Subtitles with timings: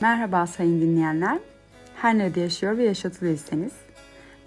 [0.00, 1.38] Merhaba sayın dinleyenler.
[1.94, 3.72] Her nerede yaşıyor ve yaşatılıyorsanız.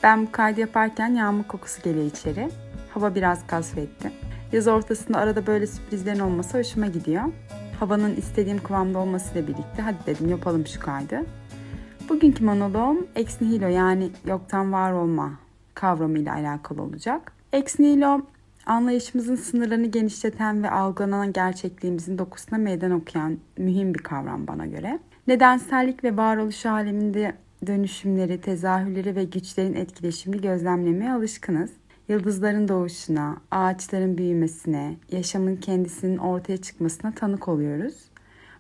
[0.04, 2.50] Ben bu kaydı yaparken yağmur kokusu geliyor içeri.
[2.94, 4.12] Hava biraz kasvetli.
[4.52, 7.24] Yaz ortasında arada böyle sürprizlerin olması hoşuma gidiyor.
[7.80, 11.26] Havanın istediğim kıvamda olmasıyla birlikte hadi dedim yapalım şu kaydı.
[12.10, 15.32] Bugünkü monoloğum ex nihilo yani yoktan var olma
[15.74, 17.34] kavramıyla alakalı olacak.
[17.54, 18.22] Ex nihilo
[18.66, 25.00] anlayışımızın sınırlarını genişleten ve algılanan gerçekliğimizin dokusuna meydan okuyan mühim bir kavram bana göre.
[25.28, 27.36] Nedensellik ve varoluş aleminde
[27.68, 31.72] dönüşümleri, tezahürleri ve güçlerin etkileşimini gözlemlemeye alışkınız.
[32.08, 37.96] Yıldızların doğuşuna, ağaçların büyümesine, yaşamın kendisinin ortaya çıkmasına tanık oluyoruz.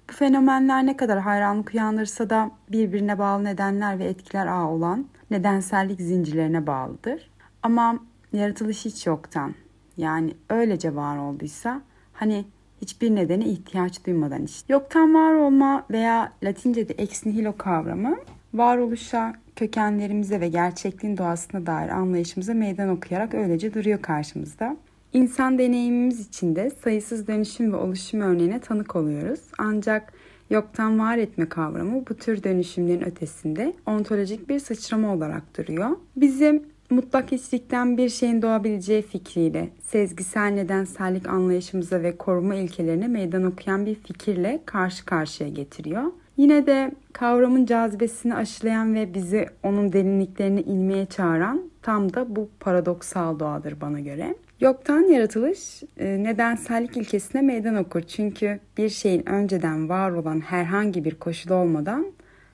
[0.09, 6.01] Bu fenomenler ne kadar hayranlık uyandırsa da birbirine bağlı nedenler ve etkiler ağı olan nedensellik
[6.01, 7.31] zincirlerine bağlıdır.
[7.63, 7.99] Ama
[8.33, 9.55] yaratılış hiç yoktan,
[9.97, 11.81] yani öylece var olduysa
[12.13, 12.45] hani
[12.81, 14.73] hiçbir nedene ihtiyaç duymadan işte.
[14.73, 18.17] Yoktan var olma veya Latince'de ex nihilo kavramı
[18.53, 24.77] varoluşa, kökenlerimize ve gerçekliğin doğasına dair anlayışımıza meydan okuyarak öylece duruyor karşımızda.
[25.13, 29.39] İnsan deneyimimiz içinde sayısız dönüşüm ve oluşum örneğine tanık oluyoruz.
[29.57, 30.13] Ancak
[30.49, 35.89] yoktan var etme kavramı bu tür dönüşümlerin ötesinde ontolojik bir sıçrama olarak duruyor.
[36.15, 43.85] Bizim mutlak hiçlikten bir şeyin doğabileceği fikriyle, sezgisel nedensellik anlayışımıza ve koruma ilkelerine meydan okuyan
[43.85, 46.03] bir fikirle karşı karşıya getiriyor.
[46.37, 53.39] Yine de kavramın cazibesini aşılayan ve bizi onun derinliklerine inmeye çağıran tam da bu paradoksal
[53.39, 54.35] doğadır bana göre.
[54.59, 58.01] Yoktan yaratılış e, nedensellik ilkesine meydan okur.
[58.01, 62.05] Çünkü bir şeyin önceden var olan herhangi bir koşulu olmadan,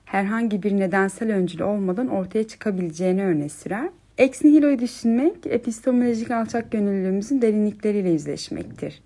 [0.04, 3.88] herhangi bir nedensel öncülü olmadan ortaya çıkabileceğini öne sürer.
[4.18, 9.02] Ex nihilo'yu düşünmek epistemolojik alçak gönüllülüğümüzün derinlikleriyle yüzleşmektir.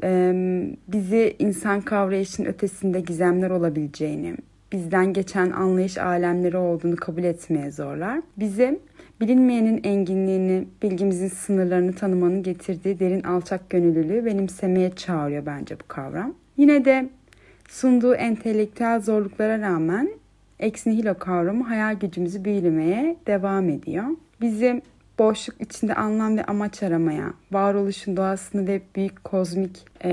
[0.88, 4.36] Bizi insan kavrayışın ötesinde gizemler olabileceğini,
[4.72, 8.20] bizden geçen anlayış alemleri olduğunu kabul etmeye zorlar.
[8.36, 8.78] Bize
[9.20, 16.34] bilinmeyenin enginliğini, bilgimizin sınırlarını tanımanın getirdiği derin alçak gönüllülüğü benimsemeye çağırıyor bence bu kavram.
[16.56, 17.08] Yine de
[17.68, 20.11] sunduğu entelektüel zorluklara rağmen
[20.61, 24.05] ex nihilo kavramı hayal gücümüzü büyülemeye devam ediyor.
[24.40, 24.83] Bizi
[25.22, 30.10] boşluk içinde anlam ve amaç aramaya, varoluşun doğasını ve büyük kozmik e,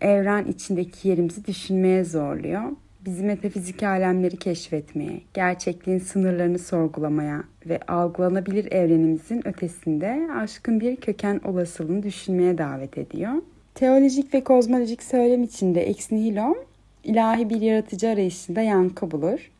[0.00, 2.62] evren içindeki yerimizi düşünmeye zorluyor.
[3.06, 12.02] Bizi metafizik alemleri keşfetmeye, gerçekliğin sınırlarını sorgulamaya ve algılanabilir evrenimizin ötesinde aşkın bir köken olasılığını
[12.02, 13.32] düşünmeye davet ediyor.
[13.74, 16.54] Teolojik ve kozmolojik söylem içinde ex nihilo,
[17.04, 19.50] ilahi bir yaratıcı arayışında yankı bulur.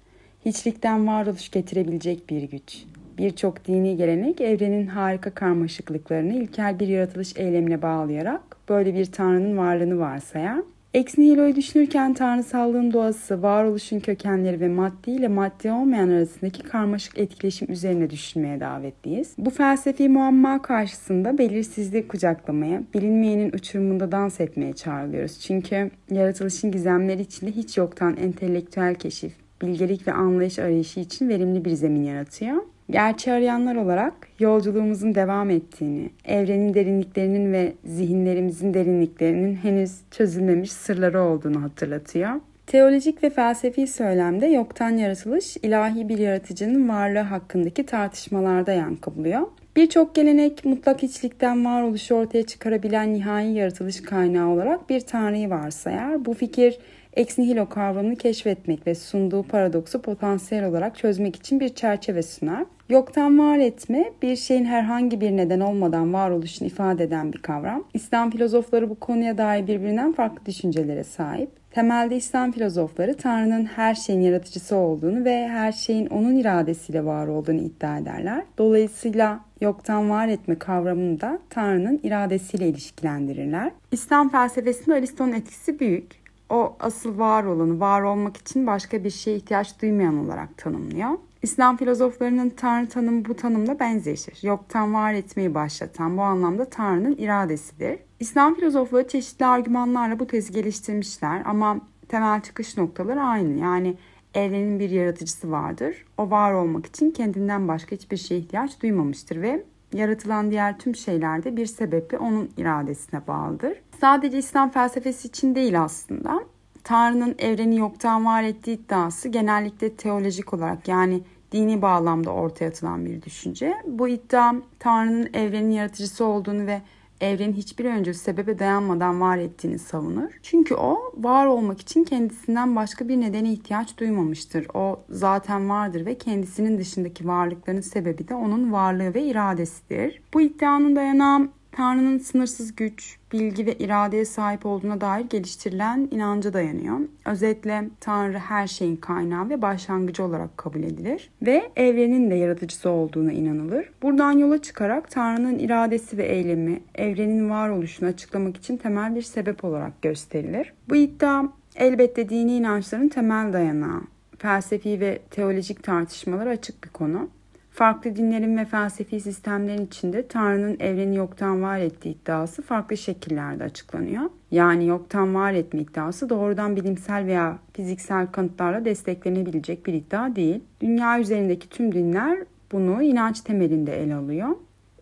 [0.47, 2.85] Hiçlikten varoluş getirebilecek bir güç.
[3.19, 9.99] Birçok dini gelenek evrenin harika karmaşıklıklarını ilkel bir yaratılış eylemine bağlayarak böyle bir tanrının varlığını
[9.99, 10.63] varsayar.
[10.95, 11.17] Ex
[11.57, 18.61] düşünürken tanrısallığın doğası, varoluşun kökenleri ve maddi ile maddi olmayan arasındaki karmaşık etkileşim üzerine düşünmeye
[18.61, 19.35] davetliyiz.
[19.39, 25.41] Bu felsefi muamma karşısında belirsizliği kucaklamaya, bilinmeyenin uçurumunda dans etmeye çağrılıyoruz.
[25.41, 29.33] Çünkü yaratılışın gizemleri içinde hiç yoktan entelektüel keşif,
[29.63, 32.57] bilgelik ve anlayış arayışı için verimli bir zemin yaratıyor.
[32.91, 41.63] Gerçi arayanlar olarak yolculuğumuzun devam ettiğini, evrenin derinliklerinin ve zihinlerimizin derinliklerinin henüz çözülmemiş sırları olduğunu
[41.63, 42.31] hatırlatıyor.
[42.67, 49.47] Teolojik ve felsefi söylemde yoktan yaratılış, ilahi bir yaratıcının varlığı hakkındaki tartışmalarda yankı buluyor.
[49.77, 56.25] Birçok gelenek mutlak içlikten varoluşu ortaya çıkarabilen nihai yaratılış kaynağı olarak bir tanrıyı varsayar.
[56.25, 56.79] Bu fikir
[57.17, 62.65] ex nihilo kavramını keşfetmek ve sunduğu paradoksu potansiyel olarak çözmek için bir çerçeve sunar.
[62.89, 67.85] Yoktan var etme, bir şeyin herhangi bir neden olmadan varoluşunu ifade eden bir kavram.
[67.95, 71.51] İslam filozofları bu konuya dair birbirinden farklı düşüncelere sahip.
[71.71, 77.61] Temelde İslam filozofları Tanrı'nın her şeyin yaratıcısı olduğunu ve her şeyin onun iradesiyle var olduğunu
[77.61, 78.43] iddia ederler.
[78.59, 83.71] Dolayısıyla yoktan var etme kavramını da Tanrı'nın iradesiyle ilişkilendirirler.
[83.93, 89.37] İslam felsefesinde Aristo'nun etkisi büyük o asıl var olanı, var olmak için başka bir şeye
[89.37, 91.11] ihtiyaç duymayan olarak tanımlıyor.
[91.43, 94.39] İslam filozoflarının Tanrı tanımı bu tanımla benzeşir.
[94.43, 97.99] Yoktan var etmeyi başlatan bu anlamda Tanrı'nın iradesidir.
[98.21, 103.61] İslam filozofları çeşitli argümanlarla bu tezi geliştirmişler ama temel çıkış noktaları aynı.
[103.61, 103.97] Yani
[104.35, 106.05] evrenin bir yaratıcısı vardır.
[106.19, 109.65] O var olmak için kendinden başka hiçbir şeye ihtiyaç duymamıştır ve
[109.95, 113.73] yaratılan diğer tüm şeylerde bir sebeple onun iradesine bağlıdır.
[114.01, 116.41] Sadece İslam felsefesi için değil aslında.
[116.85, 123.23] Tanrı'nın evreni yoktan var ettiği iddiası genellikle teolojik olarak yani dini bağlamda ortaya atılan bir
[123.23, 123.75] düşünce.
[123.87, 126.83] Bu iddia Tanrı'nın evrenin yaratıcısı olduğunu ve
[127.21, 130.31] evrenin hiçbir öncül sebebe dayanmadan var ettiğini savunur.
[130.43, 134.67] Çünkü o var olmak için kendisinden başka bir nedene ihtiyaç duymamıştır.
[134.75, 140.23] O zaten vardır ve kendisinin dışındaki varlıkların sebebi de onun varlığı ve iradesidir.
[140.35, 146.99] Bu iddianın dayanağı Tanrı'nın sınırsız güç, bilgi ve iradeye sahip olduğuna dair geliştirilen inanca dayanıyor.
[147.27, 153.33] Özetle Tanrı her şeyin kaynağı ve başlangıcı olarak kabul edilir ve evrenin de yaratıcısı olduğuna
[153.33, 153.91] inanılır.
[154.03, 160.03] Buradan yola çıkarak Tanrı'nın iradesi ve eylemi evrenin varoluşunu açıklamak için temel bir sebep olarak
[160.03, 160.73] gösterilir.
[160.89, 161.45] Bu iddia
[161.77, 164.01] elbette dini inançların temel dayanağı.
[164.39, 167.29] Felsefi ve teolojik tartışmalar açık bir konu.
[167.75, 174.23] Farklı dinlerin ve felsefi sistemlerin içinde Tanrı'nın evreni yoktan var ettiği iddiası farklı şekillerde açıklanıyor.
[174.51, 180.61] Yani yoktan var etme iddiası doğrudan bilimsel veya fiziksel kanıtlarla desteklenebilecek bir iddia değil.
[180.81, 182.39] Dünya üzerindeki tüm dinler
[182.73, 184.49] bunu inanç temelinde ele alıyor.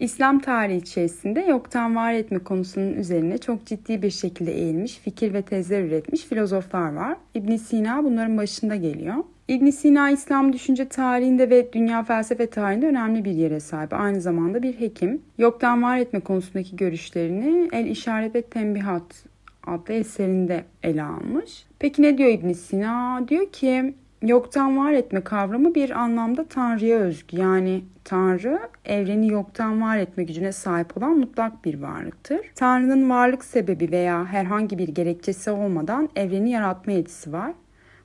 [0.03, 5.43] İslam tarihi içerisinde yoktan var etme konusunun üzerine çok ciddi bir şekilde eğilmiş fikir ve
[5.43, 7.17] tezler üretmiş filozoflar var.
[7.35, 9.17] İbn Sina bunların başında geliyor.
[9.49, 13.93] İbn Sina İslam düşünce tarihinde ve dünya felsefe tarihinde önemli bir yere sahip.
[13.93, 15.23] Aynı zamanda bir hekim.
[15.39, 19.25] Yoktan var etme konusundaki görüşlerini El İşaret ve Tembihat
[19.67, 21.67] adlı eserinde ele almış.
[21.79, 23.25] Peki ne diyor İbn Sina?
[23.29, 27.37] Diyor ki yoktan var etme kavramı bir anlamda Tanrı'ya özgü.
[27.37, 32.41] Yani Tanrı evreni yoktan var etme gücüne sahip olan mutlak bir varlıktır.
[32.55, 37.53] Tanrı'nın varlık sebebi veya herhangi bir gerekçesi olmadan evreni yaratma yetisi var.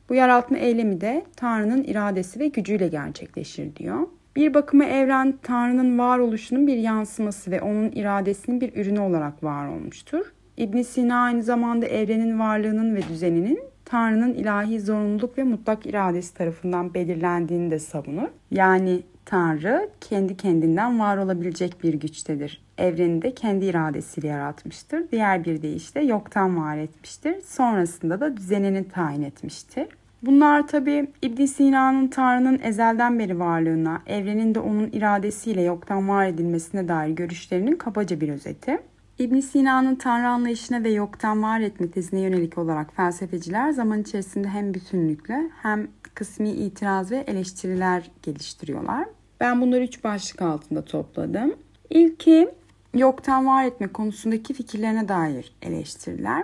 [0.10, 4.08] Bu yaratma eylemi de Tanrı'nın iradesi ve gücüyle gerçekleşir diyor.
[4.36, 10.34] Bir bakıma evren Tanrı'nın varoluşunun bir yansıması ve onun iradesinin bir ürünü olarak var olmuştur.
[10.58, 16.94] İbn Sina aynı zamanda evrenin varlığının ve düzeninin Tanrı'nın ilahi zorunluluk ve mutlak iradesi tarafından
[16.94, 18.28] belirlendiğini de savunur.
[18.52, 22.62] Yani Tanrı kendi kendinden var olabilecek bir güçtedir.
[22.78, 25.12] Evreni de kendi iradesiyle yaratmıştır.
[25.12, 27.36] Diğer bir deyişle yoktan var etmiştir.
[27.46, 29.88] Sonrasında da düzenini tayin etmiştir.
[30.22, 36.88] Bunlar tabi İbn Sina'nın Tanrı'nın ezelden beri varlığına, evrenin de onun iradesiyle yoktan var edilmesine
[36.88, 38.80] dair görüşlerinin kabaca bir özeti.
[39.20, 44.74] İbn Sina'nın Tanrı anlayışına ve yoktan var etme tezine yönelik olarak felsefeciler zaman içerisinde hem
[44.74, 49.08] bütünlükle hem kısmi itiraz ve eleştiriler geliştiriyorlar.
[49.40, 51.54] Ben bunları üç başlık altında topladım.
[51.90, 52.50] İlki
[52.94, 56.44] yoktan var etme konusundaki fikirlerine dair eleştiriler.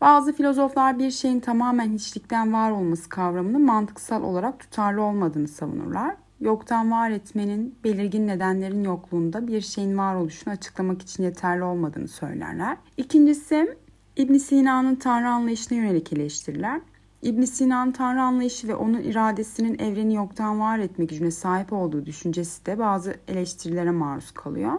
[0.00, 6.14] Bazı filozoflar bir şeyin tamamen hiçlikten var olması kavramının mantıksal olarak tutarlı olmadığını savunurlar.
[6.44, 12.76] Yoktan var etmenin belirgin nedenlerin yokluğunda bir şeyin varoluşunu açıklamak için yeterli olmadığını söylerler.
[12.96, 13.76] İkincisi
[14.16, 16.80] İbn Sina'nın tanrı anlayışına yönelik eleştiriler.
[17.22, 22.66] İbn Sina'nın tanrı anlayışı ve onun iradesinin evreni yoktan var etme gücüne sahip olduğu düşüncesi
[22.66, 24.72] de bazı eleştirilere maruz kalıyor.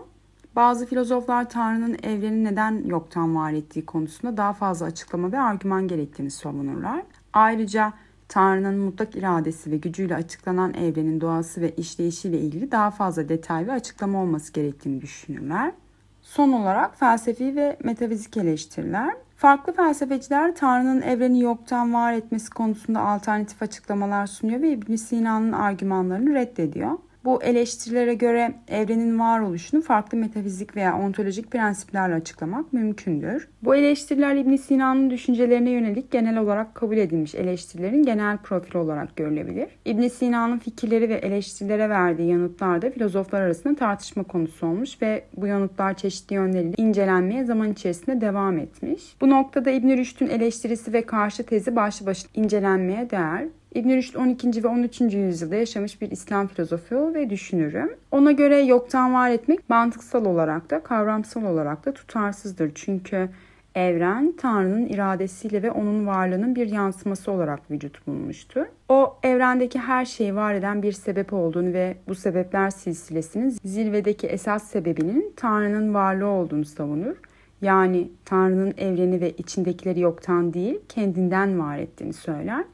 [0.55, 6.31] Bazı filozoflar Tanrı'nın evreni neden yoktan var ettiği konusunda daha fazla açıklama ve argüman gerektiğini
[6.31, 7.03] savunurlar.
[7.33, 7.93] Ayrıca
[8.27, 13.71] Tanrı'nın mutlak iradesi ve gücüyle açıklanan evrenin doğası ve işleyişiyle ilgili daha fazla detay ve
[13.71, 15.71] açıklama olması gerektiğini düşünürler.
[16.21, 19.15] Son olarak felsefi ve metafizik eleştiriler.
[19.37, 26.33] Farklı felsefeciler Tanrı'nın evreni yoktan var etmesi konusunda alternatif açıklamalar sunuyor ve İbn Sina'nın argümanlarını
[26.33, 26.91] reddediyor.
[27.25, 33.47] Bu eleştirilere göre evrenin varoluşunu farklı metafizik veya ontolojik prensiplerle açıklamak mümkündür.
[33.63, 39.67] Bu eleştiriler İbn Sina'nın düşüncelerine yönelik genel olarak kabul edilmiş eleştirilerin genel profili olarak görülebilir.
[39.85, 45.47] İbn Sina'nın fikirleri ve eleştirilere verdiği yanıtlar da filozoflar arasında tartışma konusu olmuş ve bu
[45.47, 49.15] yanıtlar çeşitli yönleriyle incelenmeye zaman içerisinde devam etmiş.
[49.21, 53.45] Bu noktada İbn Rüşd'ün eleştirisi ve karşı tezi başlı başına incelenmeye değer.
[53.75, 54.63] İbn Rüşd 12.
[54.63, 55.01] ve 13.
[55.01, 57.97] yüzyılda yaşamış bir İslam filozofu ve düşünürü.
[58.11, 62.71] Ona göre yoktan var etmek mantıksal olarak da kavramsal olarak da tutarsızdır.
[62.75, 63.29] Çünkü
[63.75, 68.65] evren Tanrı'nın iradesiyle ve onun varlığının bir yansıması olarak vücut bulmuştur.
[68.89, 74.63] O evrendeki her şeyi var eden bir sebep olduğunu ve bu sebepler silsilesinin zirvedeki esas
[74.63, 77.15] sebebinin Tanrı'nın varlığı olduğunu savunur.
[77.61, 82.65] Yani Tanrı'nın evreni ve içindekileri yoktan değil, kendinden var ettiğini söyler.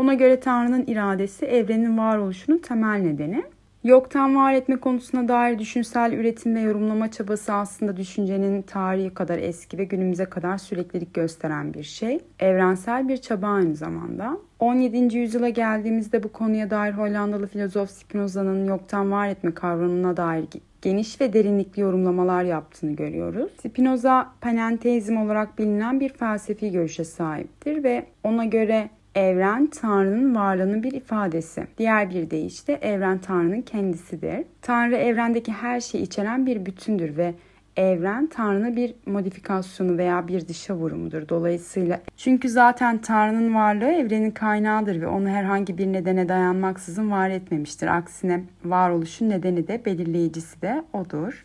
[0.00, 3.42] Ona göre Tanrı'nın iradesi evrenin varoluşunun temel nedeni.
[3.84, 9.78] Yoktan var etme konusuna dair düşünsel üretim ve yorumlama çabası aslında düşüncenin tarihi kadar eski
[9.78, 12.20] ve günümüze kadar süreklilik gösteren bir şey.
[12.38, 14.36] Evrensel bir çaba aynı zamanda.
[14.58, 15.18] 17.
[15.18, 20.44] yüzyıla geldiğimizde bu konuya dair Hollandalı filozof Spinoza'nın yoktan var etme kavramına dair
[20.82, 23.52] geniş ve derinlikli yorumlamalar yaptığını görüyoruz.
[23.62, 30.92] Spinoza panenteizm olarak bilinen bir felsefi görüşe sahiptir ve ona göre Evren Tanrı'nın varlığının bir
[30.92, 31.66] ifadesi.
[31.78, 34.44] Diğer bir deyişle evren Tanrı'nın kendisidir.
[34.62, 37.34] Tanrı evrendeki her şeyi içeren bir bütündür ve
[37.76, 41.28] evren Tanrı'nın bir modifikasyonu veya bir dışa vurumudur.
[41.28, 47.96] Dolayısıyla çünkü zaten Tanrı'nın varlığı evrenin kaynağıdır ve onu herhangi bir nedene dayanmaksızın var etmemiştir.
[47.96, 51.44] Aksine varoluşun nedeni de belirleyicisi de odur.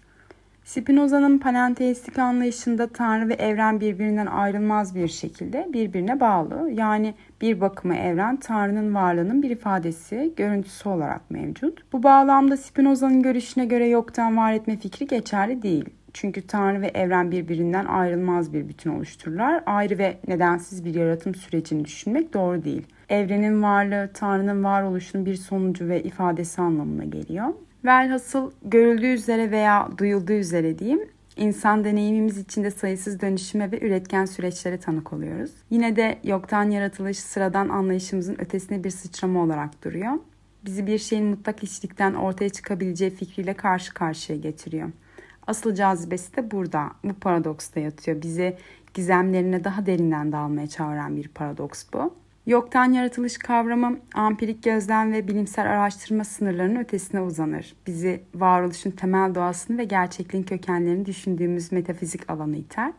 [0.65, 6.71] Spinoza'nın panenteistik anlayışında Tanrı ve evren birbirinden ayrılmaz bir şekilde birbirine bağlı.
[6.71, 11.93] Yani bir bakıma evren Tanrı'nın varlığının bir ifadesi, görüntüsü olarak mevcut.
[11.93, 15.85] Bu bağlamda Spinoza'nın görüşüne göre yoktan var etme fikri geçerli değil.
[16.13, 19.63] Çünkü Tanrı ve evren birbirinden ayrılmaz bir bütün oluştururlar.
[19.65, 22.87] Ayrı ve nedensiz bir yaratım sürecini düşünmek doğru değil.
[23.09, 27.53] Evrenin varlığı Tanrı'nın varoluşunun bir sonucu ve ifadesi anlamına geliyor.
[27.85, 34.77] Velhasıl görüldüğü üzere veya duyulduğu üzere diyeyim insan deneyimimiz içinde sayısız dönüşüme ve üretken süreçlere
[34.79, 35.51] tanık oluyoruz.
[35.69, 40.11] Yine de yoktan yaratılış sıradan anlayışımızın ötesine bir sıçrama olarak duruyor.
[40.65, 44.89] Bizi bir şeyin mutlak içlikten ortaya çıkabileceği fikriyle karşı karşıya getiriyor.
[45.47, 48.21] Asıl cazibesi de burada, bu paradoksta yatıyor.
[48.21, 48.57] Bizi
[48.93, 52.13] gizemlerine daha derinden dalmaya çağıran bir paradoks bu.
[52.45, 57.75] Yoktan yaratılış kavramı ampirik gözlem ve bilimsel araştırma sınırlarının ötesine uzanır.
[57.87, 62.93] Bizi varoluşun temel doğasını ve gerçekliğin kökenlerini düşündüğümüz metafizik alanı iter.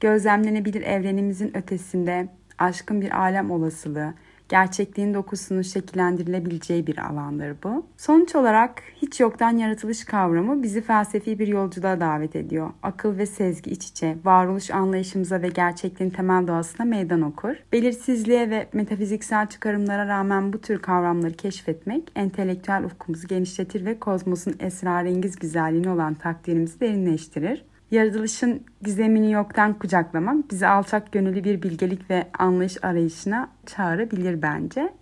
[0.00, 2.28] Gözlemlenebilir evrenimizin ötesinde
[2.58, 4.14] aşkın bir alem olasılığı,
[4.52, 7.86] gerçekliğin dokusunun şekillendirilebileceği bir alandır bu.
[7.96, 12.70] Sonuç olarak hiç yoktan yaratılış kavramı bizi felsefi bir yolculuğa davet ediyor.
[12.82, 17.54] Akıl ve sezgi iç içe, varoluş anlayışımıza ve gerçekliğin temel doğasına meydan okur.
[17.72, 25.36] Belirsizliğe ve metafiziksel çıkarımlara rağmen bu tür kavramları keşfetmek, entelektüel ufkumuzu genişletir ve kozmosun esrarengiz
[25.36, 27.64] güzelliğini olan takdirimizi derinleştirir.
[27.92, 34.92] Yaratılışın gizemini yoktan kucaklamak bizi alçak gönüllü bir bilgelik ve anlayış arayışına çağırabilir bence.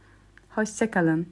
[0.48, 1.26] Hoşçakalın.